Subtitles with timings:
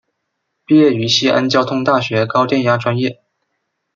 [0.65, 3.21] 毕业于西安交通大学高电压专业。